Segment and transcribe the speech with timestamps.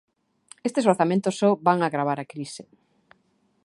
[0.67, 2.63] Estes orzamentos só "van agravar a crise".